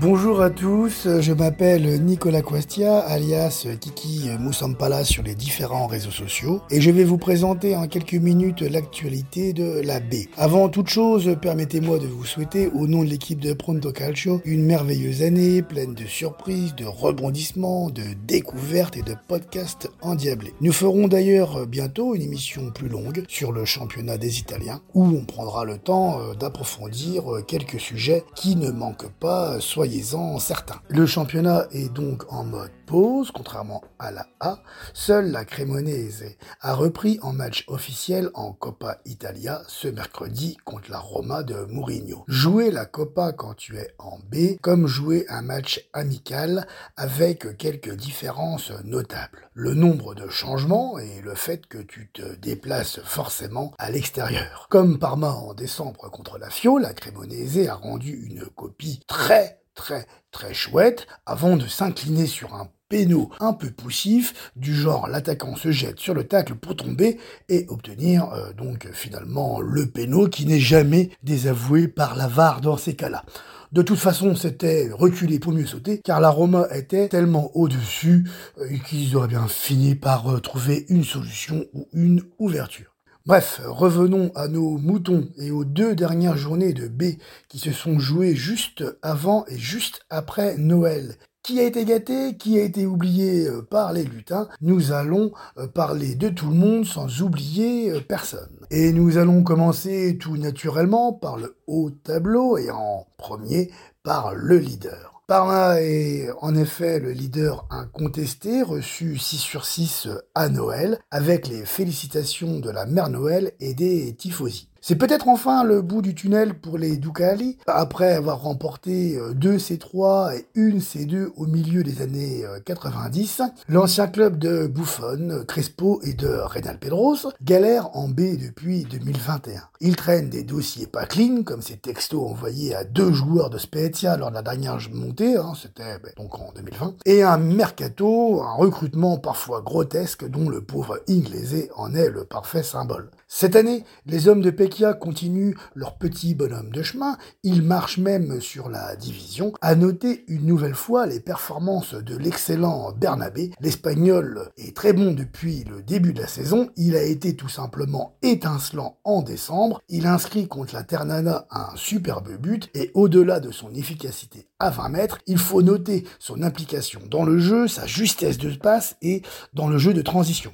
Bonjour 0.00 0.40
à 0.40 0.48
tous, 0.48 1.06
je 1.20 1.32
m'appelle 1.34 2.02
Nicolas 2.02 2.40
Quastia, 2.40 3.00
alias 3.00 3.66
Kiki 3.78 4.30
Moussampala 4.38 5.04
sur 5.04 5.22
les 5.22 5.34
différents 5.34 5.86
réseaux 5.86 6.10
sociaux, 6.10 6.62
et 6.70 6.80
je 6.80 6.90
vais 6.90 7.04
vous 7.04 7.18
présenter 7.18 7.76
en 7.76 7.86
quelques 7.86 8.14
minutes 8.14 8.62
l'actualité 8.62 9.52
de 9.52 9.82
la 9.84 10.00
B. 10.00 10.14
Avant 10.38 10.70
toute 10.70 10.88
chose, 10.88 11.36
permettez-moi 11.42 11.98
de 11.98 12.06
vous 12.06 12.24
souhaiter, 12.24 12.68
au 12.68 12.86
nom 12.86 13.04
de 13.04 13.10
l'équipe 13.10 13.40
de 13.40 13.52
Pronto 13.52 13.92
Calcio, 13.92 14.40
une 14.46 14.64
merveilleuse 14.64 15.20
année 15.20 15.60
pleine 15.60 15.92
de 15.92 16.06
surprises, 16.06 16.74
de 16.74 16.86
rebondissements, 16.86 17.90
de 17.90 18.14
découvertes 18.26 18.96
et 18.96 19.02
de 19.02 19.14
podcasts 19.28 19.90
endiablés. 20.00 20.54
Nous 20.62 20.72
ferons 20.72 21.08
d'ailleurs 21.08 21.66
bientôt 21.66 22.14
une 22.14 22.22
émission 22.22 22.70
plus 22.70 22.88
longue 22.88 23.24
sur 23.28 23.52
le 23.52 23.66
championnat 23.66 24.16
des 24.16 24.38
Italiens, 24.38 24.80
où 24.94 25.04
on 25.04 25.26
prendra 25.26 25.66
le 25.66 25.76
temps 25.76 26.20
euh, 26.20 26.34
d'approfondir 26.34 27.24
quelques 27.46 27.78
sujets 27.78 28.24
qui 28.34 28.56
ne 28.56 28.70
manquent 28.70 29.12
pas, 29.20 29.60
soyez 29.60 29.89
certains. 30.38 30.80
Le 30.88 31.06
championnat 31.06 31.66
est 31.72 31.92
donc 31.92 32.24
en 32.32 32.44
mode 32.44 32.70
pause, 32.86 33.30
contrairement 33.32 33.82
à 33.98 34.10
la 34.10 34.26
A. 34.40 34.58
Seule 34.94 35.30
la 35.30 35.44
Cremonese 35.44 36.36
a 36.60 36.74
repris 36.74 37.18
en 37.22 37.32
match 37.32 37.64
officiel 37.68 38.30
en 38.34 38.52
Coppa 38.52 38.98
Italia 39.04 39.62
ce 39.66 39.88
mercredi 39.88 40.56
contre 40.64 40.90
la 40.90 40.98
Roma 40.98 41.42
de 41.42 41.66
Mourinho. 41.68 42.24
Jouer 42.28 42.70
la 42.70 42.84
Coppa 42.84 43.32
quand 43.32 43.54
tu 43.54 43.76
es 43.78 43.88
en 43.98 44.18
B, 44.30 44.58
comme 44.60 44.86
jouer 44.86 45.26
un 45.28 45.42
match 45.42 45.88
amical 45.92 46.66
avec 46.96 47.56
quelques 47.56 47.94
différences 47.94 48.72
notables. 48.84 49.50
Le 49.54 49.74
nombre 49.74 50.14
de 50.14 50.28
changements 50.28 50.98
et 50.98 51.20
le 51.20 51.34
fait 51.34 51.66
que 51.66 51.78
tu 51.78 52.10
te 52.12 52.34
déplaces 52.36 53.00
forcément 53.04 53.72
à 53.78 53.90
l'extérieur. 53.90 54.66
Comme 54.70 54.98
Parma 54.98 55.32
en 55.32 55.54
décembre 55.54 56.10
contre 56.10 56.38
la 56.38 56.50
Fio, 56.50 56.78
la 56.78 56.92
Cremonese 56.92 57.68
a 57.68 57.74
rendu 57.74 58.26
une 58.26 58.46
copie 58.46 59.00
très 59.06 59.60
très 59.80 60.06
très 60.30 60.52
chouette 60.52 61.06
avant 61.24 61.56
de 61.56 61.66
s'incliner 61.66 62.26
sur 62.26 62.54
un 62.54 62.68
péno 62.90 63.30
un 63.40 63.54
peu 63.54 63.70
poussif, 63.70 64.52
du 64.56 64.74
genre 64.74 65.08
l'attaquant 65.08 65.56
se 65.56 65.70
jette 65.70 65.98
sur 65.98 66.12
le 66.12 66.24
tacle 66.24 66.54
pour 66.54 66.76
tomber 66.76 67.18
et 67.48 67.64
obtenir 67.68 68.30
euh, 68.32 68.52
donc 68.52 68.88
finalement 68.92 69.62
le 69.62 69.86
péno 69.86 70.28
qui 70.28 70.44
n'est 70.44 70.60
jamais 70.60 71.08
désavoué 71.22 71.88
par 71.88 72.14
la 72.14 72.28
VAR 72.28 72.60
dans 72.60 72.76
ces 72.76 72.94
cas-là. 72.94 73.24
De 73.72 73.82
toute 73.82 74.00
façon, 74.00 74.34
c'était 74.34 74.90
reculer 74.92 75.38
pour 75.38 75.52
mieux 75.52 75.64
sauter, 75.64 76.00
car 76.04 76.20
la 76.20 76.28
Roma 76.28 76.66
était 76.72 77.08
tellement 77.08 77.56
au-dessus 77.56 78.28
euh, 78.58 78.66
qu'ils 78.88 79.16
auraient 79.16 79.28
bien 79.28 79.46
fini 79.46 79.94
par 79.94 80.28
euh, 80.28 80.40
trouver 80.40 80.84
une 80.88 81.04
solution 81.04 81.64
ou 81.72 81.86
une 81.92 82.22
ouverture. 82.38 82.89
Bref, 83.26 83.60
revenons 83.66 84.32
à 84.34 84.48
nos 84.48 84.78
moutons 84.78 85.28
et 85.36 85.50
aux 85.50 85.64
deux 85.66 85.94
dernières 85.94 86.38
journées 86.38 86.72
de 86.72 86.88
B 86.88 87.18
qui 87.48 87.58
se 87.58 87.70
sont 87.70 87.98
jouées 87.98 88.34
juste 88.34 88.82
avant 89.02 89.44
et 89.48 89.58
juste 89.58 90.00
après 90.08 90.56
Noël. 90.56 91.16
Qui 91.42 91.60
a 91.60 91.64
été 91.64 91.84
gâté, 91.84 92.36
qui 92.38 92.58
a 92.58 92.62
été 92.62 92.86
oublié 92.86 93.46
euh, 93.46 93.62
par 93.62 93.92
les 93.92 94.04
lutins 94.04 94.48
Nous 94.62 94.92
allons 94.92 95.32
euh, 95.58 95.66
parler 95.66 96.14
de 96.14 96.28
tout 96.28 96.48
le 96.48 96.54
monde 96.54 96.84
sans 96.86 97.22
oublier 97.22 97.90
euh, 97.90 98.00
personne. 98.00 98.66
Et 98.70 98.92
nous 98.92 99.16
allons 99.18 99.42
commencer 99.42 100.18
tout 100.18 100.36
naturellement 100.36 101.12
par 101.12 101.36
le 101.36 101.56
haut 101.66 101.90
tableau 101.90 102.56
et 102.56 102.70
en 102.70 103.06
premier 103.16 103.70
par 104.02 104.34
le 104.34 104.58
leader. 104.58 105.19
Parma 105.30 105.80
est 105.80 106.28
en 106.40 106.56
effet 106.56 106.98
le 106.98 107.12
leader 107.12 107.64
incontesté, 107.70 108.62
reçu 108.64 109.16
6 109.16 109.38
sur 109.38 109.64
6 109.64 110.08
à 110.34 110.48
Noël, 110.48 110.98
avec 111.12 111.46
les 111.46 111.64
félicitations 111.64 112.58
de 112.58 112.68
la 112.68 112.84
mère 112.84 113.10
Noël 113.10 113.52
et 113.60 113.72
des 113.72 114.16
tifosi. 114.16 114.69
C'est 114.82 114.96
peut-être 114.96 115.28
enfin 115.28 115.62
le 115.62 115.82
bout 115.82 116.00
du 116.00 116.14
tunnel 116.14 116.54
pour 116.54 116.78
les 116.78 116.96
Ducali, 116.96 117.58
après 117.66 118.12
avoir 118.12 118.40
remporté 118.40 119.16
euh, 119.16 119.34
deux 119.34 119.56
C3 119.56 120.34
et 120.36 120.46
une 120.54 120.78
C2 120.78 121.28
au 121.36 121.46
milieu 121.46 121.82
des 121.82 122.00
années 122.00 122.44
90. 122.64 123.40
Euh, 123.40 123.44
l'ancien 123.68 124.06
club 124.06 124.38
de 124.38 124.66
Buffon, 124.66 125.44
Crespo 125.46 126.00
et 126.02 126.14
de 126.14 126.28
Reynal 126.28 126.78
Pedros 126.78 127.30
galère 127.42 127.94
en 127.94 128.08
B 128.08 128.38
depuis 128.40 128.84
2021. 128.84 129.60
Il 129.80 129.96
traîne 129.96 130.30
des 130.30 130.44
dossiers 130.44 130.86
pas 130.86 131.04
clean, 131.04 131.42
comme 131.42 131.62
ces 131.62 131.76
textos 131.76 132.30
envoyés 132.30 132.74
à 132.74 132.84
deux 132.84 133.12
joueurs 133.12 133.50
de 133.50 133.58
Spezia 133.58 134.16
lors 134.16 134.30
de 134.30 134.34
la 134.34 134.42
dernière 134.42 134.78
montée, 134.92 135.36
hein, 135.36 135.52
c'était 135.60 135.98
ben, 135.98 136.12
donc 136.16 136.38
en 136.38 136.52
2020, 136.54 136.94
et 137.04 137.22
un 137.22 137.36
mercato, 137.36 138.42
un 138.42 138.54
recrutement 138.54 139.18
parfois 139.18 139.60
grotesque 139.60 140.28
dont 140.28 140.48
le 140.48 140.62
pauvre 140.62 141.00
Inglese 141.08 141.68
en 141.76 141.94
est 141.94 142.10
le 142.10 142.24
parfait 142.24 142.62
symbole. 142.62 143.10
Cette 143.32 143.54
année, 143.54 143.84
les 144.06 144.26
hommes 144.26 144.40
de 144.40 144.50
Pekia 144.50 144.92
continuent 144.92 145.54
leur 145.76 145.96
petit 145.96 146.34
bonhomme 146.34 146.70
de 146.70 146.82
chemin, 146.82 147.16
ils 147.44 147.62
marchent 147.62 147.98
même 147.98 148.40
sur 148.40 148.68
la 148.68 148.96
division. 148.96 149.52
À 149.60 149.76
noter 149.76 150.24
une 150.26 150.46
nouvelle 150.46 150.74
fois 150.74 151.06
les 151.06 151.20
performances 151.20 151.94
de 151.94 152.16
l'excellent 152.16 152.90
Bernabé. 152.90 153.52
L'Espagnol 153.60 154.50
est 154.58 154.76
très 154.76 154.92
bon 154.92 155.12
depuis 155.12 155.62
le 155.70 155.80
début 155.80 156.12
de 156.12 156.20
la 156.20 156.26
saison, 156.26 156.70
il 156.76 156.96
a 156.96 157.04
été 157.04 157.36
tout 157.36 157.48
simplement 157.48 158.16
étincelant 158.22 158.98
en 159.04 159.22
décembre, 159.22 159.80
il 159.88 160.08
inscrit 160.08 160.48
contre 160.48 160.74
la 160.74 160.82
Ternana 160.82 161.46
un 161.52 161.68
superbe 161.76 162.36
but 162.36 162.68
et 162.74 162.90
au-delà 162.94 163.38
de 163.38 163.52
son 163.52 163.72
efficacité 163.72 164.48
à 164.58 164.70
20 164.70 164.88
mètres, 164.88 165.18
il 165.28 165.38
faut 165.38 165.62
noter 165.62 166.04
son 166.18 166.42
implication 166.42 167.00
dans 167.08 167.24
le 167.24 167.38
jeu, 167.38 167.68
sa 167.68 167.86
justesse 167.86 168.38
de 168.38 168.50
passe 168.56 168.96
et 169.02 169.22
dans 169.54 169.68
le 169.68 169.78
jeu 169.78 169.94
de 169.94 170.02
transition. 170.02 170.52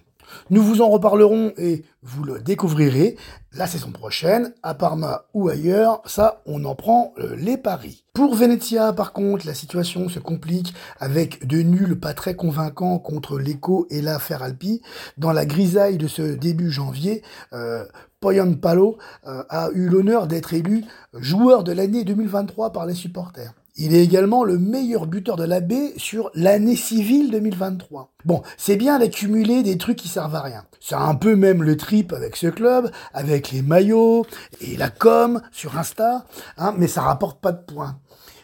Nous 0.51 0.63
vous 0.63 0.81
en 0.81 0.89
reparlerons 0.89 1.53
et 1.57 1.85
vous 2.03 2.25
le 2.25 2.41
découvrirez 2.41 3.17
la 3.53 3.67
saison 3.67 3.91
prochaine, 3.91 4.53
à 4.63 4.75
Parma 4.75 5.25
ou 5.33 5.49
ailleurs, 5.49 6.03
ça 6.05 6.43
on 6.47 6.65
en 6.65 6.75
prend 6.75 7.15
euh, 7.19 7.35
les 7.37 7.57
paris. 7.57 8.05
Pour 8.13 8.35
Venezia 8.35 8.93
par 8.93 9.13
contre, 9.13 9.47
la 9.47 9.55
situation 9.55 10.09
se 10.09 10.19
complique 10.19 10.75
avec 10.99 11.47
de 11.47 11.63
nuls 11.63 11.99
pas 11.99 12.15
très 12.15 12.35
convaincants 12.35 12.99
contre 12.99 13.39
l'Eco 13.39 13.87
et 13.91 14.03
la 14.03 14.19
Feralpi. 14.19 14.83
Dans 15.17 15.33
la 15.33 15.47
grisaille 15.47 15.99
de 15.99 16.09
ce 16.09 16.23
début 16.23 16.71
janvier, 16.71 17.23
euh, 17.53 17.85
Poyon 18.21 18.55
Palo 18.55 18.99
euh, 19.27 19.43
a 19.49 19.71
eu 19.73 19.89
l'honneur 19.89 20.27
d'être 20.27 20.55
élu 20.55 20.85
joueur 21.15 21.65
de 21.65 21.73
l'année 21.73 22.05
2023 22.05 22.73
par 22.73 22.87
les 22.87 22.95
supporters. 22.95 23.55
Il 23.79 23.95
est 23.95 24.03
également 24.03 24.43
le 24.43 24.59
meilleur 24.59 25.07
buteur 25.07 25.37
de 25.37 25.45
la 25.45 25.61
baie 25.61 25.93
sur 25.99 26.31
l'année 26.35 26.77
civile 26.77 27.31
2023. 27.31 28.11
Bon, 28.25 28.43
c'est 28.57 28.77
bien 28.77 28.99
d'accumuler 28.99 29.63
des 29.63 29.77
trucs 29.77 29.99
qui 29.99 30.09
servent 30.09 30.35
à 30.35 30.41
rien. 30.41 30.65
C'est 30.81 30.95
un 30.95 31.15
peu 31.15 31.37
même 31.37 31.63
le 31.63 31.77
trip 31.77 32.15
avec 32.15 32.37
ce 32.37 32.47
club, 32.47 32.91
avec 33.13 33.53
les 33.53 33.61
maillots 33.61 34.25
et 34.63 34.79
la 34.79 34.89
com 34.89 35.43
sur 35.53 35.77
Insta, 35.77 36.25
hein, 36.57 36.75
mais 36.79 36.89
ça 36.89 37.03
rapporte 37.03 37.39
pas 37.39 37.53
de 37.53 37.63
points. 37.63 37.99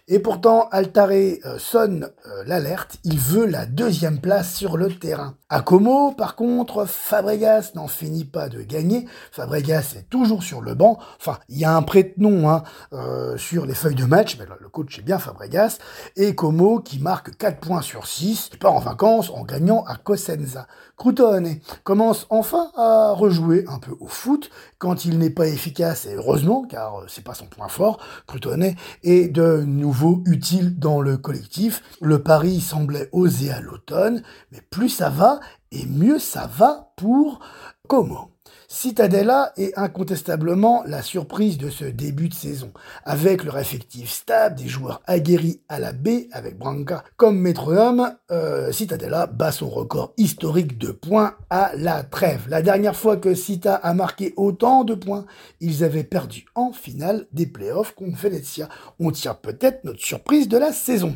Et 0.06 0.19
pourtant, 0.19 0.69
Altaré 0.71 1.41
euh, 1.47 1.59
sonne 1.59 2.10
euh, 2.26 2.44
l'alerte, 2.44 2.98
il 3.04 3.19
veut 3.19 3.47
la 3.47 3.65
deuxième 3.65 4.21
place 4.21 4.54
sur 4.54 4.76
le 4.76 4.92
terrain. 4.92 5.37
À 5.54 5.60
Como, 5.60 6.12
par 6.12 6.34
contre, 6.34 6.86
Fabregas 6.86 7.72
n'en 7.74 7.86
finit 7.86 8.24
pas 8.24 8.48
de 8.48 8.62
gagner. 8.62 9.06
Fabregas 9.32 9.96
est 9.98 10.08
toujours 10.08 10.42
sur 10.42 10.62
le 10.62 10.74
banc. 10.74 10.98
Enfin, 11.20 11.40
il 11.50 11.58
y 11.58 11.66
a 11.66 11.76
un 11.76 11.82
prête-nom 11.82 12.48
hein, 12.48 12.62
euh, 12.94 13.36
sur 13.36 13.66
les 13.66 13.74
feuilles 13.74 13.94
de 13.94 14.06
match, 14.06 14.38
mais 14.38 14.46
le 14.58 14.68
coach 14.70 14.98
est 14.98 15.02
bien 15.02 15.18
Fabregas. 15.18 15.76
Et 16.16 16.34
Como 16.34 16.80
qui 16.80 17.00
marque 17.00 17.36
4 17.36 17.60
points 17.60 17.82
sur 17.82 18.06
6, 18.06 18.48
qui 18.50 18.56
part 18.56 18.72
en 18.72 18.78
vacances 18.78 19.28
en 19.28 19.44
gagnant 19.44 19.84
à 19.84 19.96
Cosenza. 19.96 20.66
Crutone 20.96 21.58
commence 21.84 22.26
enfin 22.30 22.70
à 22.76 23.12
rejouer 23.12 23.66
un 23.68 23.78
peu 23.78 23.92
au 24.00 24.06
foot 24.06 24.48
quand 24.78 25.04
il 25.04 25.18
n'est 25.18 25.30
pas 25.30 25.48
efficace, 25.48 26.06
et 26.06 26.14
heureusement, 26.14 26.64
car 26.64 27.02
c'est 27.08 27.24
pas 27.24 27.34
son 27.34 27.46
point 27.46 27.68
fort. 27.68 27.98
Crutone 28.26 28.74
est 29.02 29.28
de 29.28 29.64
nouveau 29.66 30.22
utile 30.24 30.78
dans 30.78 31.03
le 31.03 31.18
collectif. 31.18 31.82
Le 32.00 32.22
pari 32.22 32.60
semblait 32.60 33.10
osé 33.12 33.50
à 33.50 33.60
l'automne, 33.60 34.22
mais 34.50 34.62
plus 34.71 34.88
ça 34.88 35.10
va 35.10 35.41
et 35.72 35.86
mieux 35.86 36.19
ça 36.19 36.47
va 36.47 36.92
pour 36.97 37.41
Como. 37.89 38.33
Citadella 38.74 39.53
est 39.59 39.78
incontestablement 39.78 40.83
la 40.86 41.03
surprise 41.03 41.59
de 41.59 41.69
ce 41.69 41.84
début 41.84 42.30
de 42.30 42.34
saison, 42.34 42.72
avec 43.04 43.45
leur 43.45 43.59
effectif 43.59 44.10
stable, 44.10 44.54
des 44.57 44.66
joueurs 44.66 45.03
aguerris 45.07 45.60
à 45.69 45.78
la 45.78 45.92
baie 45.92 46.28
avec 46.33 46.57
Branca 46.57 47.04
comme 47.19 47.39
métronome, 47.39 48.15
euh, 48.30 48.72
Citadella 48.72 49.27
bat 49.27 49.53
son 49.53 49.69
record 49.69 50.15
historique 50.16 50.78
de 50.78 50.91
points 50.91 51.34
à 51.51 51.72
la 51.77 52.03
trêve. 52.03 52.47
La 52.48 52.63
dernière 52.63 52.97
fois 52.97 53.18
que 53.18 53.34
Cita 53.34 53.75
a 53.75 53.92
marqué 53.92 54.33
autant 54.39 54.84
de 54.84 54.95
points, 54.95 55.27
ils 55.60 55.84
avaient 55.84 56.03
perdu 56.03 56.47
en 56.54 56.72
finale 56.72 57.27
des 57.33 57.47
playoffs 57.47 57.95
contre 57.95 58.16
Venezia. 58.16 58.71
On 58.98 59.10
tient 59.10 59.34
peut-être 59.34 59.84
notre 59.84 60.03
surprise 60.03 60.48
de 60.48 60.57
la 60.57 60.72
saison. 60.72 61.15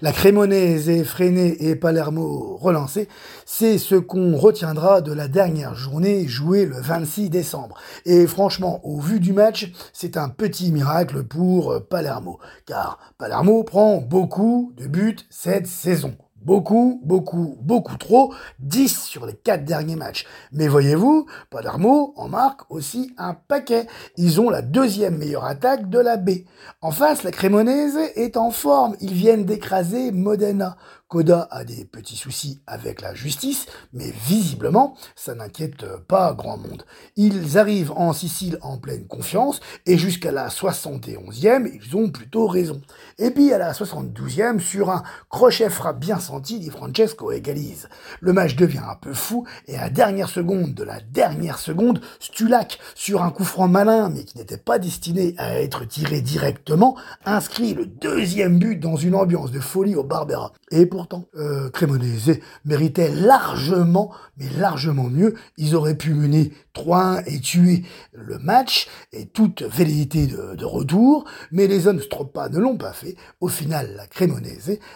La 0.00 0.12
Crémonaise 0.12 0.88
est 0.88 1.04
freinée 1.04 1.68
et 1.68 1.76
Palermo 1.76 2.56
relancé, 2.56 3.08
c'est 3.44 3.78
ce 3.78 3.94
qu'on 3.94 4.36
retiendra 4.36 5.00
de 5.00 5.12
la 5.12 5.28
dernière 5.28 5.74
journée 5.74 6.26
jouée 6.26 6.66
le 6.66 6.80
26 6.80 7.30
décembre. 7.30 7.78
Et 8.04 8.26
franchement, 8.26 8.80
au 8.84 9.00
vu 9.00 9.20
du 9.20 9.32
match, 9.32 9.72
c'est 9.92 10.16
un 10.16 10.28
petit 10.28 10.72
miracle 10.72 11.24
pour 11.24 11.86
Palermo, 11.88 12.38
car 12.66 12.98
Palermo 13.18 13.64
prend 13.64 13.98
beaucoup 13.98 14.72
de 14.76 14.86
buts 14.86 15.16
cette 15.30 15.66
saison. 15.66 16.16
Beaucoup, 16.46 17.00
beaucoup, 17.02 17.58
beaucoup 17.60 17.96
trop. 17.96 18.32
10 18.60 19.02
sur 19.02 19.26
les 19.26 19.34
4 19.34 19.64
derniers 19.64 19.96
matchs. 19.96 20.26
Mais 20.52 20.68
voyez-vous, 20.68 21.26
Palermo 21.50 22.14
en 22.14 22.28
marque 22.28 22.70
aussi 22.70 23.12
un 23.18 23.34
paquet. 23.34 23.88
Ils 24.16 24.40
ont 24.40 24.48
la 24.48 24.62
deuxième 24.62 25.18
meilleure 25.18 25.44
attaque 25.44 25.90
de 25.90 25.98
la 25.98 26.16
B. 26.16 26.30
En 26.80 26.92
face, 26.92 27.24
la 27.24 27.32
Cremonese 27.32 27.98
est 28.14 28.36
en 28.36 28.52
forme. 28.52 28.94
Ils 29.00 29.12
viennent 29.12 29.44
d'écraser 29.44 30.12
Modena. 30.12 30.76
Koda 31.08 31.46
a 31.52 31.62
des 31.62 31.84
petits 31.84 32.16
soucis 32.16 32.60
avec 32.66 33.00
la 33.00 33.14
justice, 33.14 33.66
mais 33.92 34.12
visiblement, 34.26 34.96
ça 35.14 35.36
n'inquiète 35.36 35.86
pas 36.08 36.34
grand 36.34 36.56
monde. 36.56 36.84
Ils 37.14 37.58
arrivent 37.58 37.92
en 37.92 38.12
Sicile 38.12 38.58
en 38.60 38.78
pleine 38.78 39.06
confiance, 39.06 39.60
et 39.86 39.98
jusqu'à 39.98 40.32
la 40.32 40.48
71e, 40.48 41.70
ils 41.72 41.96
ont 41.96 42.10
plutôt 42.10 42.48
raison. 42.48 42.80
Et 43.18 43.30
puis 43.30 43.52
à 43.52 43.58
la 43.58 43.72
72e, 43.72 44.58
sur 44.58 44.90
un 44.90 45.04
crochet 45.30 45.70
frappe 45.70 46.00
bien 46.00 46.18
senti, 46.18 46.58
Di 46.58 46.70
Francesco 46.70 47.30
égalise. 47.30 47.88
Le 48.20 48.32
match 48.32 48.56
devient 48.56 48.82
un 48.90 48.96
peu 48.96 49.14
fou, 49.14 49.46
et 49.68 49.78
à 49.78 49.90
dernière 49.90 50.28
seconde 50.28 50.74
de 50.74 50.82
la 50.82 50.98
dernière 51.00 51.60
seconde, 51.60 52.00
Stulac, 52.18 52.80
sur 52.96 53.22
un 53.22 53.30
coup 53.30 53.44
franc 53.44 53.68
malin, 53.68 54.08
mais 54.08 54.24
qui 54.24 54.38
n'était 54.38 54.56
pas 54.56 54.80
destiné 54.80 55.36
à 55.38 55.60
être 55.60 55.84
tiré 55.84 56.20
directement, 56.20 56.96
inscrit 57.24 57.74
le 57.74 57.86
deuxième 57.86 58.58
but 58.58 58.80
dans 58.80 58.96
une 58.96 59.14
ambiance 59.14 59.52
de 59.52 59.60
folie 59.60 59.94
au 59.94 60.02
Barbera. 60.02 60.52
Pourtant, 60.96 61.28
euh, 61.36 61.68
méritait 62.64 63.10
largement, 63.14 64.14
mais 64.38 64.48
largement 64.58 65.10
mieux. 65.10 65.34
Ils 65.58 65.74
auraient 65.74 65.98
pu 65.98 66.14
mener 66.14 66.52
3-1 66.74 67.22
et 67.26 67.38
tuer 67.40 67.84
le 68.14 68.38
match 68.38 68.88
et 69.12 69.26
toute 69.26 69.60
velléité 69.62 70.26
de, 70.26 70.64
retour, 70.64 71.26
mais 71.52 71.66
les 71.66 71.86
hommes 71.86 72.00
Stropa 72.00 72.48
ne 72.48 72.58
l'ont 72.58 72.78
pas 72.78 72.94
fait. 72.94 73.14
Au 73.40 73.48
final, 73.48 73.94
la 73.94 74.06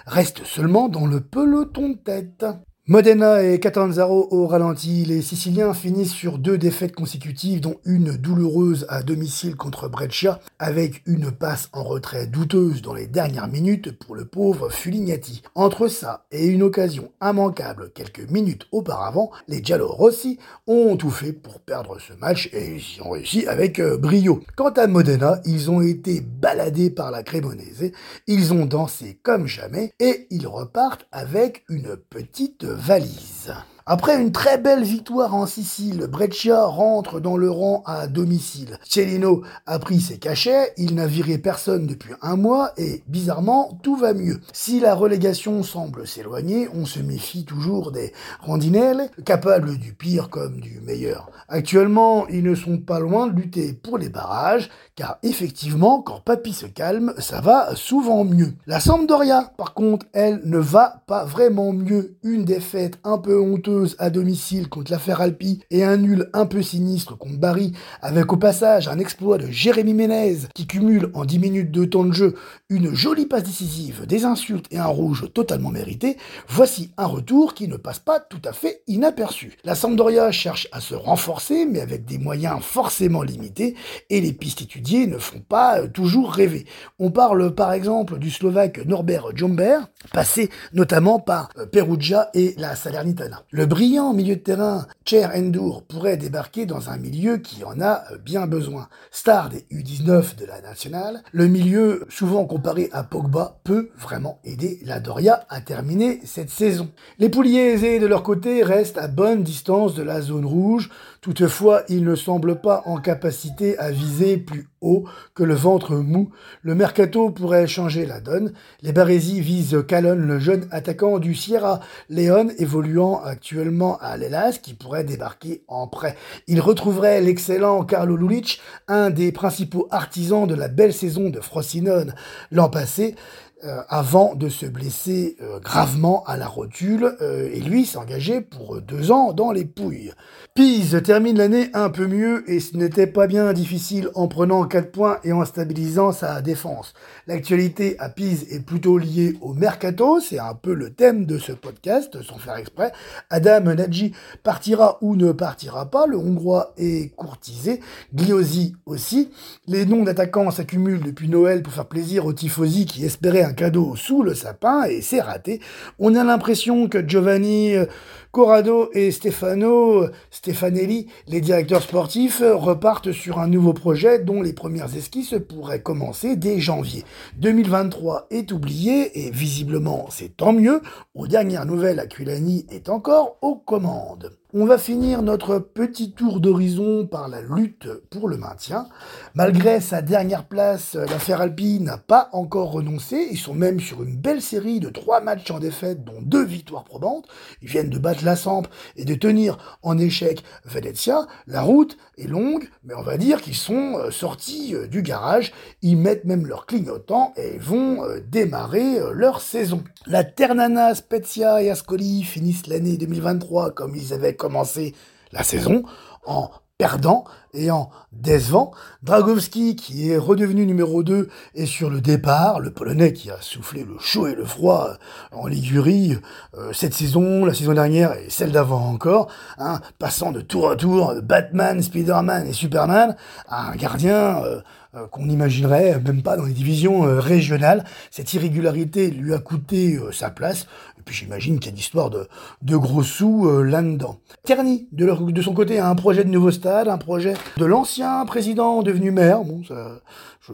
reste 0.07 0.45
seulement 0.45 0.89
dans 0.89 1.07
le 1.07 1.21
peloton 1.21 1.91
de 1.91 1.99
tête. 1.99 2.47
Modena 2.91 3.45
et 3.45 3.61
Catanzaro 3.61 4.27
au 4.33 4.49
ralenti, 4.49 5.05
les 5.05 5.23
Siciliens 5.23 5.75
finissent 5.75 6.11
sur 6.11 6.39
deux 6.39 6.59
défaites 6.59 6.93
consécutives, 6.93 7.61
dont 7.61 7.77
une 7.85 8.17
douloureuse 8.17 8.85
à 8.89 9.05
domicile 9.05 9.55
contre 9.55 9.89
Breccia, 9.89 10.41
avec 10.59 11.05
une 11.07 11.31
passe 11.31 11.69
en 11.73 11.85
retrait 11.85 12.27
douteuse 12.27 12.83
dans 12.83 12.93
les 12.93 13.07
dernières 13.07 13.47
minutes 13.47 13.97
pour 13.97 14.17
le 14.17 14.25
pauvre 14.25 14.71
Fulignati. 14.71 15.43
Entre 15.55 15.87
ça 15.87 16.27
et 16.33 16.49
une 16.49 16.65
occasion 16.65 17.13
immanquable 17.23 17.93
quelques 17.95 18.29
minutes 18.29 18.67
auparavant, 18.73 19.31
les 19.47 19.63
Giallo 19.63 19.87
Rossi 19.87 20.41
ont 20.67 20.97
tout 20.97 21.11
fait 21.11 21.33
pour 21.33 21.61
perdre 21.61 21.97
ce 22.01 22.13
match 22.15 22.51
et 22.53 22.75
ils 22.75 23.03
ont 23.03 23.11
réussi 23.11 23.47
avec 23.47 23.79
euh, 23.79 23.99
brio. 23.99 24.41
Quant 24.57 24.71
à 24.71 24.89
Modena, 24.89 25.41
ils 25.45 25.71
ont 25.71 25.81
été 25.81 26.21
baladés 26.21 26.91
par 26.91 27.13
la 27.13 27.23
Cremonese, 27.23 27.93
ils 28.27 28.53
ont 28.53 28.67
dansé 28.67 29.21
comme 29.23 29.47
jamais 29.47 29.93
et 30.01 30.27
ils 30.31 30.49
repartent 30.49 31.07
avec 31.13 31.63
une 31.69 31.95
petite 31.97 32.65
valise. 32.81 33.53
Après 33.93 34.23
une 34.23 34.31
très 34.31 34.57
belle 34.57 34.85
victoire 34.85 35.35
en 35.35 35.47
Sicile, 35.47 36.07
Breccia 36.09 36.65
rentre 36.65 37.19
dans 37.19 37.37
le 37.37 37.51
rang 37.51 37.83
à 37.87 38.07
domicile. 38.07 38.79
Cellino 38.85 39.43
a 39.67 39.81
pris 39.81 40.01
ses 40.01 40.17
cachets, 40.17 40.73
il 40.77 40.95
n'a 40.95 41.09
viré 41.09 41.39
personne 41.39 41.89
depuis 41.89 42.13
un 42.23 42.37
mois 42.37 42.71
et 42.77 43.03
bizarrement 43.09 43.81
tout 43.83 43.97
va 43.97 44.15
mieux. 44.15 44.43
Si 44.53 44.79
la 44.79 44.95
relégation 44.95 45.65
semble 45.65 46.07
s'éloigner, 46.07 46.69
on 46.73 46.87
se 46.87 47.01
méfie 47.01 47.45
toujours 47.45 47.91
des 47.91 48.13
rondinelles, 48.39 49.11
capables 49.25 49.77
du 49.77 49.93
pire 49.93 50.31
comme 50.31 50.61
du 50.61 50.81
meilleur. 50.83 51.29
Actuellement, 51.49 52.29
ils 52.29 52.45
ne 52.45 52.55
sont 52.55 52.79
pas 52.79 53.01
loin 53.01 53.27
de 53.27 53.35
lutter 53.35 53.73
pour 53.73 53.99
les 53.99 54.09
barrages, 54.09 54.71
car 54.95 55.19
effectivement, 55.25 56.01
quand 56.01 56.21
Papy 56.21 56.53
se 56.53 56.67
calme, 56.67 57.13
ça 57.19 57.41
va 57.41 57.75
souvent 57.75 58.23
mieux. 58.23 58.55
La 58.69 58.79
Sampdoria, 58.79 59.53
par 59.57 59.75
contre, 59.75 60.07
elle 60.13 60.43
ne 60.45 60.59
va 60.59 61.03
pas 61.09 61.25
vraiment 61.25 61.73
mieux. 61.73 62.15
Une 62.23 62.45
défaite 62.45 63.01
un 63.03 63.19
peu 63.19 63.41
honteuse 63.41 63.80
à 63.99 64.11
domicile 64.11 64.69
contre 64.69 64.91
l'affaire 64.91 65.21
Alpi 65.21 65.61
et 65.71 65.85
un 65.85 65.97
nul 65.97 66.29
un 66.33 66.47
peu 66.47 66.63
sinistre 66.63 67.17
contre 67.17 67.39
Barry, 67.39 67.73
avec 68.03 68.33
au 68.33 68.37
passage 68.37 68.89
un 68.89 68.99
exploit 68.99 69.39
de 69.39 69.47
Jérémy 69.51 69.95
Ménez 69.95 70.39
qui 70.55 70.67
cumule 70.67 71.11
en 71.15 71.25
10 71.25 71.39
minutes 71.39 71.71
de 71.71 71.85
temps 71.85 72.05
de 72.05 72.13
jeu 72.13 72.35
une 72.69 72.95
jolie 72.95 73.27
passe 73.27 73.43
décisive, 73.43 74.07
des 74.07 74.25
insultes 74.25 74.67
et 74.71 74.79
un 74.79 74.87
rouge 74.87 75.33
totalement 75.35 75.71
mérité, 75.71 76.17
voici 76.49 76.93
un 76.97 77.07
retour 77.07 77.55
qui 77.55 77.67
ne 77.69 77.77
passe 77.77 77.99
pas 77.99 78.21
tout 78.21 78.41
à 78.45 78.53
fait 78.53 78.83
inaperçu. 78.87 79.57
La 79.65 79.75
Sampdoria 79.75 80.31
cherche 80.31 80.69
à 80.71 80.81
se 80.81 80.95
renforcer, 80.95 81.67
mais 81.67 81.81
avec 81.81 82.05
des 82.05 82.19
moyens 82.19 82.61
forcément 82.63 83.23
limités, 83.23 83.75
et 84.09 84.21
les 84.21 84.33
pistes 84.33 84.63
étudiées 84.63 85.07
ne 85.07 85.19
font 85.19 85.41
pas 85.41 85.89
toujours 85.89 86.33
rêver. 86.33 86.65
On 86.99 87.11
parle 87.11 87.55
par 87.55 87.73
exemple 87.73 88.19
du 88.19 88.31
Slovaque 88.31 88.85
Norbert 88.87 89.37
Jomber, 89.37 89.79
passé 90.13 90.51
notamment 90.73 91.19
par 91.19 91.51
euh, 91.59 91.67
Perugia 91.67 92.31
et 92.35 92.55
la 92.57 92.77
Salernitana. 92.77 93.45
Le 93.51 93.67
brillant 93.71 94.13
milieu 94.13 94.35
de 94.35 94.41
terrain 94.41 94.85
Cher 95.11 95.31
Endur 95.35 95.83
pourrait 95.89 96.17
débarquer 96.17 96.67
dans 96.67 96.91
un 96.91 96.97
milieu 96.97 97.39
qui 97.39 97.65
en 97.65 97.81
a 97.81 98.05
euh, 98.13 98.19
bien 98.19 98.47
besoin. 98.47 98.89
Star 99.13 99.49
des 99.49 99.65
U19 99.73 100.37
de 100.37 100.45
la 100.45 100.61
nationale, 100.61 101.23
le 101.33 101.47
milieu 101.47 102.05
souvent 102.09 102.47
comparé 102.47 102.89
à 102.93 103.05
Pogba 103.05 103.59
peut 103.65 103.91
vraiment 103.97 104.41
aider 104.45 104.81
la 104.85 104.99
Doria 105.01 105.47
à 105.49 105.61
terminer 105.61 106.21
cette 106.25 106.51
saison. 106.51 106.91
Les 107.19 107.29
pouliers 107.29 107.73
aisés 107.73 107.99
de 108.01 108.07
leur 108.07 108.25
côté 108.25 108.63
restent 108.63 108.99
à 108.99 109.07
bonne 109.07 109.43
distance 109.45 109.95
de 109.95 110.03
la 110.03 110.21
zone 110.21 110.47
rouge, 110.47 110.91
toutefois 111.21 111.83
ils 111.89 112.05
ne 112.05 112.15
semblent 112.15 112.61
pas 112.61 112.83
en 112.87 112.99
capacité 112.99 113.79
à 113.79 113.91
viser 113.91 114.37
plus 114.37 114.69
haut 114.81 115.05
que 115.35 115.43
le 115.43 115.55
ventre 115.55 115.97
mou. 115.97 116.31
Le 116.63 116.75
mercato 116.75 117.31
pourrait 117.31 117.67
changer 117.67 118.07
la 118.07 118.21
donne. 118.21 118.53
Les 118.83 118.93
Barési 118.93 119.41
visent 119.41 119.85
Calonne, 119.87 120.27
le 120.27 120.39
jeune 120.39 120.67
attaquant 120.71 121.19
du 121.19 121.35
Sierra 121.35 121.81
Leone 122.09 122.53
évoluant 122.59 123.21
actuellement 123.23 123.41
actuellement 123.41 123.99
à 123.99 124.17
l'Elas 124.17 124.59
qui 124.63 124.75
pourrait 124.75 125.03
débarquer 125.03 125.63
en 125.67 125.87
prêt. 125.87 126.15
Il 126.47 126.61
retrouverait 126.61 127.21
l'excellent 127.21 127.85
Carlo 127.85 128.17
Lulic, 128.17 128.61
un 128.87 129.11
des 129.11 129.33
principaux 129.33 129.89
artisans 129.91 130.47
de 130.47 130.55
la 130.55 130.69
belle 130.69 130.93
saison 130.93 131.31
de 131.31 131.41
Frosinone 131.41 132.15
l'an 132.53 132.69
passé. 132.69 133.15
Euh, 133.63 133.83
avant 133.91 134.35
de 134.35 134.49
se 134.49 134.65
blesser 134.65 135.37
euh, 135.43 135.61
gravement 135.61 136.25
à 136.25 136.39
la 136.39 136.47
rotule, 136.47 137.15
euh, 137.21 137.51
et 137.53 137.61
lui 137.61 137.85
s'engageait 137.85 138.41
pour 138.41 138.81
deux 138.81 139.11
ans 139.11 139.35
dans 139.35 139.53
les 139.53 139.67
pouilles. 139.67 140.13
Pise 140.55 140.99
termine 141.05 141.37
l'année 141.37 141.69
un 141.75 141.91
peu 141.91 142.07
mieux, 142.07 142.51
et 142.51 142.59
ce 142.59 142.75
n'était 142.79 143.07
pas 143.07 143.27
bien 143.27 143.53
difficile 143.53 144.09
en 144.15 144.29
prenant 144.29 144.65
4 144.65 144.91
points 144.91 145.19
et 145.25 145.33
en 145.33 145.45
stabilisant 145.45 146.13
sa 146.13 146.41
défense. 146.41 146.95
L'actualité 147.27 147.99
à 147.99 148.09
Pise 148.09 148.47
est 148.51 148.61
plutôt 148.65 148.97
liée 148.97 149.37
au 149.43 149.53
mercato, 149.53 150.21
c'est 150.21 150.39
un 150.39 150.55
peu 150.55 150.73
le 150.73 150.89
thème 150.89 151.27
de 151.27 151.37
ce 151.37 151.53
podcast, 151.53 152.23
sans 152.23 152.39
faire 152.39 152.57
exprès. 152.57 152.93
Adam 153.29 153.75
Nadji 153.75 154.15
partira 154.43 154.97
ou 155.03 155.17
ne 155.17 155.33
partira 155.33 155.91
pas, 155.91 156.07
le 156.07 156.17
Hongrois 156.17 156.73
est 156.79 157.15
courtisé, 157.15 157.81
Gliosi 158.15 158.75
aussi. 158.87 159.31
Les 159.67 159.85
noms 159.85 160.05
d'attaquants 160.05 160.51
s'accumulent 160.51 161.03
depuis 161.03 161.29
Noël 161.29 161.63
pour 161.63 161.75
faire 161.75 161.89
plaisir 161.89 162.25
aux 162.25 162.33
tifosi 162.33 162.87
qui 162.87 163.05
espéraient 163.05 163.50
cadeau 163.53 163.97
sous 163.97 164.23
le 164.23 164.35
sapin 164.35 164.85
et 164.85 165.03
c'est 165.03 165.21
raté. 165.21 165.61
On 165.99 166.15
a 166.15 166.25
l'impression 166.25 166.89
que 166.89 167.07
Giovanni 167.07 167.75
euh, 167.75 167.87
Corrado 168.33 168.91
et 168.93 169.11
Stefano 169.11 170.07
Stefanelli, 170.31 171.09
les 171.27 171.41
directeurs 171.41 171.83
sportifs, 171.83 172.43
repartent 172.43 173.13
sur 173.13 173.39
un 173.39 173.49
nouveau 173.49 173.73
projet 173.73 174.21
dont 174.21 174.43
les 174.43 174.53
premières 174.53 174.97
esquisses 174.97 175.35
pourraient 175.49 175.83
commencer 175.83 176.37
dès 176.37 176.61
janvier. 176.61 177.05
2023 177.39 178.29
est 178.31 178.53
oublié 178.53 179.27
et 179.27 179.31
visiblement 179.31 180.07
c'est 180.11 180.37
tant 180.37 180.53
mieux. 180.53 180.81
Aux 181.15 181.27
dernières 181.27 181.67
nouvelles, 181.67 182.01
Aquilani 182.01 182.67
est 182.71 182.89
encore 182.89 183.37
aux 183.43 183.57
commandes. 183.57 184.40
On 184.53 184.65
va 184.67 184.79
finir 184.79 185.23
notre 185.23 185.61
petit 185.61 186.11
tour 186.11 186.41
d'horizon 186.41 187.07
par 187.07 187.29
la 187.29 187.41
lutte 187.41 187.87
pour 188.11 188.29
le 188.29 188.37
maintien. 188.37 188.89
Malgré 189.35 189.81
sa 189.81 190.03
dernière 190.03 190.43
place, 190.43 190.97
l'affaire 190.97 191.41
Alpine 191.41 191.85
n'a 191.85 191.99
pas 191.99 192.29
encore 192.33 192.73
renoncé. 192.73 193.29
Ils 193.31 193.39
sont 193.39 193.55
même 193.55 193.79
sur 193.79 194.03
une 194.03 194.17
belle 194.17 194.43
série 194.43 194.81
de 194.81 194.89
trois 194.89 195.21
matchs 195.21 195.53
en 195.53 195.61
défaite, 195.61 196.03
dont 196.03 196.21
deux 196.21 196.43
victoires 196.45 196.83
probantes. 196.83 197.29
Ils 197.63 197.69
viennent 197.69 197.91
de 197.91 197.99
battre 198.01 198.25
la 198.25 198.35
Samp 198.35 198.65
et 198.97 199.05
de 199.05 199.15
tenir 199.15 199.79
en 199.85 199.97
échec 199.99 200.43
Venezia. 200.65 201.29
La 201.47 201.63
route 201.63 201.97
est 202.19 202.27
longue, 202.27 202.69
mais 202.83 202.95
on 202.95 203.03
va 203.03 203.19
dire 203.19 203.43
qu'ils 203.43 203.55
sont 203.55 203.99
euh, 203.99 204.11
sortis 204.11 204.75
euh, 204.75 204.89
du 204.89 205.03
garage. 205.03 205.53
Ils 205.81 205.97
mettent 205.97 206.25
même 206.25 206.49
leur 206.49 206.67
clignotant 206.67 207.33
et 207.37 207.57
vont 207.59 208.03
euh, 208.03 208.19
démarrer 208.29 208.99
leur 209.13 209.43
saison. 209.43 209.85
La 210.07 210.25
Ternana, 210.25 210.97
Spezia 210.97 211.63
et 211.63 211.71
Ascoli 211.71 212.25
finissent 212.25 212.67
l'année 212.67 212.97
2023 212.97 213.71
comme 213.71 213.95
ils 213.95 214.13
avaient 214.13 214.35
commencé 214.41 214.95
la 215.33 215.45
saison 215.45 215.83
en 216.25 216.51
perdant 216.79 217.25
et 217.55 217.71
en 217.71 217.91
décevant. 218.13 218.73
Dragowski, 219.03 219.77
qui 219.77 220.11
est 220.11 220.17
redevenu 220.17 220.67
numéro 220.67 221.03
2, 221.03 221.29
est 221.55 221.67
sur 221.67 221.91
le 221.91 222.01
départ. 222.01 222.61
Le 222.61 222.71
Polonais 222.71 223.13
qui 223.13 223.31
a 223.31 223.41
soufflé 223.41 223.85
le 223.85 223.99
chaud 223.99 224.27
et 224.27 224.35
le 224.35 224.45
froid 224.45 224.91
en 225.33 225.47
Ligurie 225.47 226.19
euh, 226.57 226.73
cette 226.73 226.95
saison, 226.95 227.45
la 227.45 227.55
saison 227.55 227.75
dernière 227.75 228.13
et 228.15 228.31
celle 228.31 228.53
d'avant 228.53 228.87
encore, 228.87 229.29
hein, 229.59 229.81
passant 229.99 230.33
de 230.33 230.41
tour 230.41 230.71
à 230.71 230.77
tour 230.77 231.15
Batman, 231.23 231.83
Spider-Man 231.83 232.47
et 232.47 232.53
Superman 232.53 233.17
à 233.49 233.71
un 233.71 233.77
gardien 233.77 234.43
euh, 234.45 234.61
euh, 234.97 235.07
qu'on 235.07 235.27
n'imaginerait 235.27 236.01
même 236.01 236.21
pas 236.21 236.37
dans 236.37 236.47
les 236.47 236.53
divisions 236.53 237.07
euh, 237.07 237.21
régionales. 237.21 237.85
Cette 238.11 238.35
irrégularité 238.35 239.09
lui 239.09 239.33
a 239.33 239.39
coûté 239.39 239.95
euh, 239.95 240.11
sa 240.11 240.31
place. 240.31 240.67
Et 240.99 241.03
puis 241.05 241.15
j'imagine 241.15 241.61
qu'il 241.61 241.67
y 241.67 241.69
a 241.69 241.75
une 241.75 241.79
histoire 241.79 242.11
de, 242.11 242.27
de 242.63 242.77
gros 242.77 243.05
sous 243.05 243.49
là-dedans. 243.63 244.19
Terny, 244.43 244.89
de, 244.93 245.07
de 245.31 245.43
son 245.43 245.55
côté, 245.55 245.79
a 245.79 245.89
un 245.89 245.95
projet 245.95 246.25
de 246.25 246.29
nouveau 246.29 246.51
stade, 246.51 246.89
un 246.89 246.99
projet 246.99 247.35
de 247.57 247.65
l'ancien 247.65 248.25
président 248.25 248.83
devenu 248.83 249.11
maire. 249.11 249.45
Bon, 249.45 249.63
ça, 249.67 250.01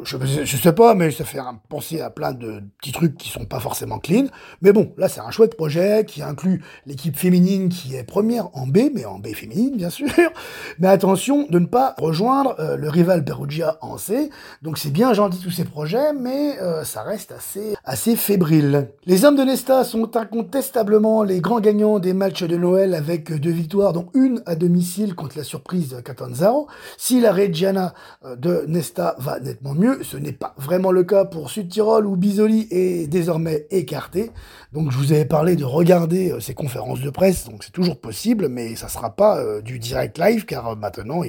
je, 0.04 0.16
je, 0.44 0.56
sais 0.56 0.72
pas, 0.72 0.94
mais 0.94 1.10
ça 1.10 1.24
fait 1.24 1.38
penser 1.68 2.00
à 2.00 2.10
plein 2.10 2.32
de 2.32 2.62
petits 2.78 2.92
trucs 2.92 3.16
qui 3.16 3.28
sont 3.30 3.44
pas 3.44 3.60
forcément 3.60 3.98
clean. 3.98 4.26
Mais 4.60 4.72
bon, 4.72 4.92
là 4.96 5.08
c'est 5.08 5.20
un 5.20 5.30
chouette 5.30 5.56
projet 5.56 6.04
qui 6.06 6.22
inclut 6.22 6.62
l'équipe 6.86 7.16
féminine 7.16 7.68
qui 7.68 7.94
est 7.94 8.04
première 8.04 8.48
en 8.56 8.66
B, 8.66 8.78
mais 8.94 9.04
en 9.04 9.18
B 9.18 9.28
féminine 9.28 9.76
bien 9.76 9.90
sûr. 9.90 10.08
Mais 10.78 10.88
attention 10.88 11.46
de 11.48 11.58
ne 11.58 11.66
pas 11.66 11.94
rejoindre 11.98 12.56
le 12.76 12.88
rival 12.88 13.24
Perugia 13.24 13.78
en 13.80 13.98
C. 13.98 14.30
Donc 14.62 14.78
c'est 14.78 14.90
bien 14.90 15.12
gentil 15.12 15.38
tous 15.38 15.50
ces 15.50 15.64
projets, 15.64 16.12
mais 16.12 16.58
euh, 16.60 16.84
ça 16.84 17.02
reste 17.02 17.32
assez, 17.32 17.76
assez 17.84 18.16
fébrile. 18.16 18.88
Les 19.04 19.24
hommes 19.24 19.36
de 19.36 19.42
Nesta 19.42 19.84
sont 19.84 20.16
incontestablement 20.16 21.22
les 21.22 21.40
grands 21.40 21.60
gagnants 21.60 21.98
des 21.98 22.12
matchs 22.12 22.42
de 22.42 22.56
Noël 22.56 22.94
avec 22.94 23.32
deux 23.32 23.50
victoires, 23.50 23.92
dont 23.92 24.08
une 24.14 24.42
à 24.46 24.54
domicile 24.54 25.14
contre 25.14 25.36
la 25.36 25.44
surprise 25.44 26.00
Catanzaro. 26.04 26.68
Si 26.96 27.20
la 27.20 27.32
Reggiana 27.32 27.94
euh, 28.24 28.36
de 28.36 28.64
Nesta 28.66 29.16
va 29.18 29.40
nettement 29.40 29.74
mieux, 29.76 30.02
ce 30.02 30.16
n'est 30.16 30.32
pas 30.32 30.54
vraiment 30.58 30.90
le 30.90 31.04
cas 31.04 31.24
pour 31.24 31.50
Sud-Tirol 31.50 32.06
où 32.06 32.16
Bisoli 32.16 32.66
est 32.70 33.06
désormais 33.08 33.66
écarté. 33.70 34.30
Donc 34.72 34.90
je 34.90 34.98
vous 34.98 35.12
avais 35.12 35.24
parlé 35.24 35.56
de 35.56 35.64
regarder 35.64 36.32
euh, 36.32 36.40
ces 36.40 36.54
conférences 36.54 37.00
de 37.00 37.10
presse, 37.10 37.44
donc 37.44 37.64
c'est 37.64 37.72
toujours 37.72 38.00
possible, 38.00 38.48
mais 38.48 38.74
ça 38.76 38.88
sera 38.88 39.14
pas 39.14 39.40
du 39.62 39.78
direct 39.78 40.18
live 40.18 40.44
car 40.44 40.76
maintenant 40.76 41.22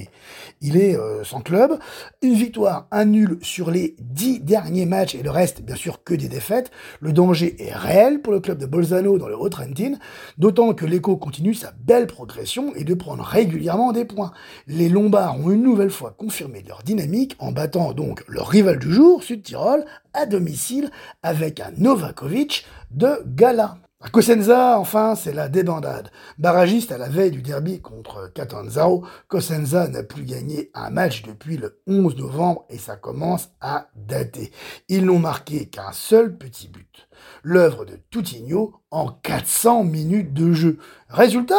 il, 0.62 0.78
est 0.78 0.98
sans 1.24 1.42
club. 1.42 1.78
Une 2.22 2.34
victoire, 2.34 2.88
un 2.92 3.06
nul 3.06 3.38
sur 3.42 3.72
les 3.72 3.96
dix 4.00 4.40
derniers 4.40 4.86
matchs 4.86 5.16
et 5.16 5.24
le 5.24 5.30
reste, 5.30 5.62
bien 5.62 5.76
sûr, 5.76 6.04
que 6.04 6.14
des 6.14 6.28
défaites. 6.28 6.72
Le 7.00 7.14
danger 7.14 7.56
est 7.60 7.74
réel 7.74 8.22
pour 8.22 8.34
le 8.34 8.40
club 8.40 8.58
de 8.58 8.66
Bolzano 8.66 9.18
dans 9.18 9.28
le 9.28 9.38
Haut-Trentin, 9.38 9.94
d'autant 10.38 10.74
que 10.74 10.86
l'Eco 10.86 11.18
continue 11.18 11.54
sa 11.54 11.74
belle 11.80 12.08
progression 12.08 12.74
et 12.76 12.84
de 12.84 12.94
prendre 12.94 13.24
régulièrement 13.24 13.92
des 13.92 14.06
points. 14.06 14.32
Les 14.68 14.90
Lombards 14.90 15.40
ont 15.40 15.52
une 15.52 15.64
nouvelle 15.64 15.90
fois 15.90 16.16
confirmé 16.18 16.64
leur 16.68 16.84
dynamique 16.84 17.36
en 17.40 17.52
battant 17.52 17.94
donc 17.94 18.24
leur 18.38 18.50
rival 18.50 18.78
du 18.78 18.94
jour, 18.94 19.24
Sud-Tirol, 19.24 19.84
à 20.14 20.28
domicile 20.28 20.92
avec 21.24 21.60
un 21.60 21.72
Novakovic 21.78 22.68
de 22.92 23.24
Gala. 23.26 23.80
À 24.00 24.10
Cosenza, 24.10 24.78
enfin, 24.80 25.16
c'est 25.16 25.34
la 25.34 25.50
débandade. 25.50 26.12
Barragiste 26.38 26.92
à 26.92 27.00
la 27.00 27.10
veille 27.10 27.32
du 27.32 27.42
derby 27.42 27.82
contre 27.82 28.32
Catanzaro, 28.32 29.04
Cosenza 29.28 29.88
n'a 29.88 30.04
plus 30.04 30.24
gagné 30.24 30.70
un 30.76 30.92
match 30.92 31.24
depuis 31.24 31.58
le 31.58 31.82
11 31.88 32.16
novembre 32.18 32.66
et 32.70 32.78
ça 32.78 32.96
commence 32.96 33.50
à 33.60 33.88
dater. 33.96 34.52
Ils 34.88 35.06
n'ont 35.06 35.18
marqué 35.18 35.66
qu'un 35.66 35.92
seul 35.92 36.38
petit 36.38 36.68
but. 36.68 37.10
L'œuvre 37.42 37.86
de 37.86 37.96
Toutinho 38.12 38.76
en 38.92 39.08
400 39.08 39.84
minutes 39.84 40.36
de 40.36 40.54
jeu. 40.54 40.78
Résultat 41.10 41.56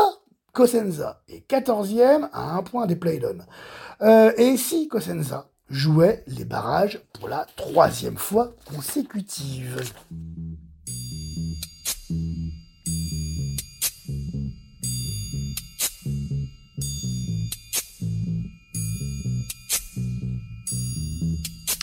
Cosenza 0.53 1.23
est 1.29 1.49
14e 1.51 2.29
à 2.33 2.55
un 2.55 2.63
point 2.63 2.87
des 2.87 2.97
play 2.97 3.21
euh, 4.01 4.33
et 4.37 4.57
si 4.57 4.87
Cosenza 4.87 5.48
jouait 5.71 6.25
les 6.27 6.45
barrages 6.45 7.01
pour 7.13 7.29
la 7.29 7.47
troisième 7.57 8.17
fois 8.17 8.55
consécutive 8.65 9.77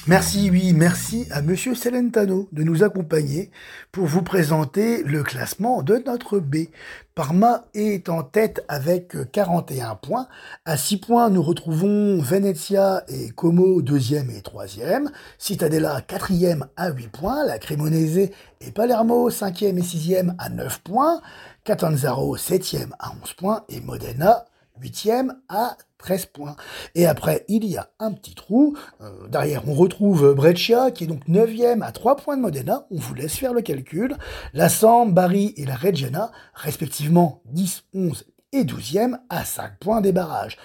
Merci, 0.07 0.51
oui, 0.51 0.71
merci 0.73 1.25
à 1.31 1.41
Monsieur 1.41 1.73
Celentano 1.73 2.47
de 2.51 2.61
nous 2.61 2.83
accompagner 2.83 3.49
pour 3.91 4.05
vous 4.05 4.21
présenter 4.21 5.01
le 5.01 5.23
classement 5.23 5.81
de 5.81 5.99
notre 6.05 6.37
B. 6.37 6.67
Parma 7.15 7.65
est 7.73 8.07
en 8.07 8.21
tête 8.21 8.63
avec 8.67 9.15
41 9.31 9.95
points. 9.95 10.27
À 10.63 10.77
6 10.77 10.97
points, 10.97 11.31
nous 11.31 11.41
retrouvons 11.41 12.21
Venezia 12.21 13.03
et 13.07 13.31
Como 13.31 13.81
deuxième 13.81 14.29
et 14.29 14.43
troisième. 14.43 15.09
Cittadella 15.39 16.01
quatrième 16.01 16.67
à 16.77 16.91
8 16.91 17.07
points. 17.07 17.43
La 17.43 17.57
Cremonese 17.57 18.29
et 18.61 18.71
Palermo 18.71 19.31
cinquième 19.31 19.79
et 19.79 19.83
sixième 19.83 20.35
à 20.37 20.49
9 20.49 20.81
points. 20.83 21.19
Catanzaro 21.63 22.37
septième 22.37 22.93
à 22.99 23.11
11 23.23 23.33
points 23.33 23.63
et 23.69 23.81
Modena 23.81 24.45
huitième 24.79 25.35
à 25.49 25.77
13 25.97 26.27
points. 26.27 26.55
Et 26.93 27.05
après, 27.05 27.45
il 27.47 27.65
y 27.65 27.77
a 27.77 27.89
un 27.99 28.11
petit 28.11 28.35
trou. 28.35 28.77
Euh, 29.01 29.27
derrière, 29.27 29.67
on 29.67 29.73
retrouve 29.73 30.33
Breccia, 30.33 30.91
qui 30.91 31.05
est 31.05 31.07
donc 31.07 31.27
9e 31.27 31.81
à 31.81 31.91
3 31.91 32.17
points 32.17 32.37
de 32.37 32.41
Modena. 32.41 32.85
On 32.91 32.97
vous 32.97 33.15
laisse 33.15 33.35
faire 33.35 33.53
le 33.53 33.61
calcul. 33.61 34.15
La 34.53 34.69
Sambre, 34.69 35.13
Bari 35.13 35.53
et 35.57 35.65
la 35.65 35.75
Reggiana, 35.75 36.31
respectivement 36.53 37.41
10, 37.45 37.83
11 37.93 38.25
et 38.53 38.63
12e 38.63 39.17
à 39.29 39.43
5 39.45 39.79
points 39.79 40.01
des 40.01 40.11
barrages. 40.11 40.57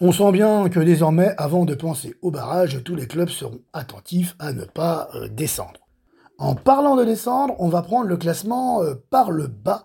On 0.00 0.12
sent 0.12 0.32
bien 0.32 0.68
que 0.68 0.80
désormais, 0.80 1.34
avant 1.38 1.64
de 1.64 1.74
penser 1.74 2.14
au 2.22 2.30
barrage, 2.30 2.82
tous 2.84 2.96
les 2.96 3.06
clubs 3.06 3.28
seront 3.28 3.60
attentifs 3.72 4.34
à 4.38 4.52
ne 4.52 4.64
pas 4.64 5.08
euh, 5.14 5.28
descendre. 5.28 5.79
En 6.40 6.54
parlant 6.54 6.96
de 6.96 7.04
descendre, 7.04 7.54
on 7.58 7.68
va 7.68 7.82
prendre 7.82 8.06
le 8.06 8.16
classement 8.16 8.82
euh, 8.82 8.94
par 9.10 9.30
le 9.30 9.46
bas. 9.46 9.84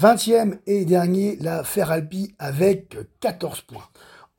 20e 0.00 0.58
et 0.68 0.84
dernier, 0.84 1.36
la 1.40 1.64
Ferralpi 1.64 2.32
avec 2.38 2.96
14 3.18 3.62
points. 3.62 3.88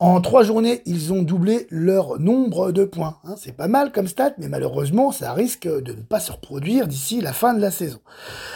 En 0.00 0.20
trois 0.20 0.44
journées, 0.44 0.80
ils 0.86 1.12
ont 1.12 1.22
doublé 1.22 1.66
leur 1.70 2.20
nombre 2.20 2.70
de 2.70 2.84
points. 2.84 3.18
Hein. 3.24 3.34
c'est 3.36 3.56
pas 3.56 3.66
mal 3.66 3.92
comme 3.92 4.06
stat, 4.06 4.32
mais 4.38 4.48
malheureusement, 4.48 5.10
ça 5.10 5.32
risque 5.32 5.66
de 5.66 5.92
ne 5.92 6.02
pas 6.02 6.20
se 6.20 6.32
reproduire 6.32 6.86
d'ici 6.86 7.20
la 7.20 7.32
fin 7.32 7.52
de 7.52 7.60
la 7.60 7.72
saison. 7.72 7.98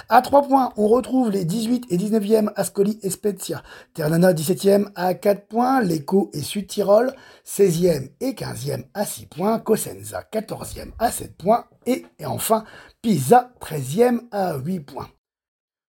À 0.08 0.22
trois 0.22 0.42
points, 0.42 0.70
on 0.76 0.86
retrouve 0.86 1.32
les 1.32 1.44
18 1.44 1.86
et 1.90 1.98
19e 1.98 2.52
Ascoli 2.54 3.00
et 3.02 3.10
Spezia. 3.10 3.62
Ternana 3.92 4.32
17e 4.32 4.86
à 4.94 5.14
4 5.14 5.48
points, 5.48 5.82
Lecco 5.82 6.30
et 6.32 6.42
Sud-Tirol 6.42 7.12
16e 7.44 8.10
et 8.20 8.34
15e 8.34 8.84
à 8.94 9.04
6 9.04 9.26
points, 9.26 9.58
Cosenza 9.58 10.22
14e 10.32 10.92
à 11.00 11.10
7 11.10 11.36
points 11.36 11.64
et 11.86 12.06
enfin 12.24 12.64
Pisa 13.02 13.50
13e 13.60 14.20
à 14.30 14.58
8 14.58 14.78
points. 14.78 15.08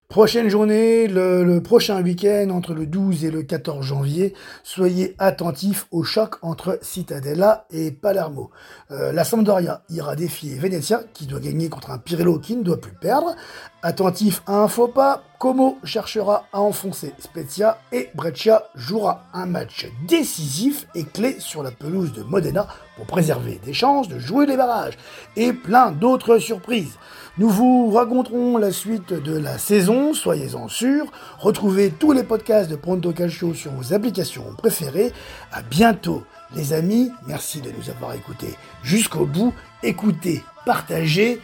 Prochaine 0.08 0.48
journée, 0.48 1.06
le, 1.06 1.60
prochain 1.60 2.02
week-end 2.02 2.50
entre 2.50 2.74
le 2.74 2.86
12 2.86 3.24
et 3.24 3.30
le 3.30 3.44
14 3.44 3.86
janvier, 3.86 4.34
soyez 4.64 5.14
attentifs 5.20 5.86
au 5.92 6.02
choc 6.02 6.34
entre 6.42 6.80
Cittadella 6.82 7.66
et 7.70 7.92
Palermo. 7.92 8.50
Euh, 8.90 9.12
la 9.12 9.22
Sampdoria 9.22 9.82
ira 9.90 10.16
défier 10.16 10.56
Venezia, 10.56 11.02
qui 11.12 11.26
doit 11.26 11.38
gagner 11.38 11.68
contre 11.68 11.92
un 11.92 11.98
Pirello 11.98 12.40
qui 12.40 12.56
ne 12.56 12.64
doit 12.64 12.80
plus 12.80 12.94
perdre. 12.94 13.36
Attentif 13.82 14.42
à 14.48 14.56
un 14.56 14.66
faux 14.66 14.88
pas, 14.88 15.22
Como 15.38 15.78
cherchera 15.84 16.46
à 16.52 16.60
enfoncer 16.60 17.12
Spezia 17.18 17.78
et 17.92 18.08
Breccia 18.14 18.62
jouera 18.74 19.24
un 19.34 19.46
match 19.46 19.86
décisif 20.08 20.86
et 20.94 21.04
clé 21.04 21.36
sur 21.38 21.62
la 21.62 21.70
pelouse 21.70 22.12
de 22.12 22.22
Modena 22.22 22.66
pour 22.96 23.06
préserver 23.06 23.60
des 23.64 23.72
chances 23.72 24.08
de 24.08 24.18
jouer 24.18 24.46
les 24.46 24.56
barrages. 24.56 24.96
Et 25.36 25.52
plein 25.52 25.90
d'autres 25.90 26.38
surprises. 26.38 26.98
Nous 27.36 27.48
vous 27.48 27.90
raconterons 27.90 28.58
la 28.58 28.70
suite 28.70 29.12
de 29.12 29.36
la 29.36 29.58
saison, 29.58 30.14
soyez-en 30.14 30.68
sûrs. 30.68 31.06
Retrouvez 31.38 31.90
tous 31.90 32.12
les 32.12 32.22
podcasts 32.22 32.70
de 32.70 32.76
Pronto 32.76 33.12
Calcio 33.12 33.54
sur 33.54 33.72
vos 33.72 33.92
applications 33.92 34.54
préférées. 34.56 35.12
À 35.50 35.62
bientôt, 35.62 36.22
les 36.54 36.72
amis. 36.72 37.10
Merci 37.26 37.60
de 37.60 37.70
nous 37.76 37.90
avoir 37.90 38.14
écoutés 38.14 38.54
jusqu'au 38.82 39.26
bout. 39.26 39.52
Écoutez, 39.82 40.44
partagez. 40.64 41.40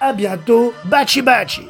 À 0.00 0.12
bientôt. 0.12 0.72
Bachi 0.86 1.22
bachi. 1.22 1.68